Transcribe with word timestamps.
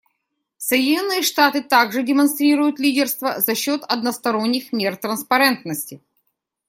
Соединенные 0.57 1.21
Штаты 1.21 1.61
также 1.61 2.01
демонстрируют 2.01 2.79
лидерство 2.79 3.39
за 3.39 3.53
счет 3.53 3.83
односторонних 3.87 4.73
мер 4.73 4.95
транспарентности. 4.97 6.01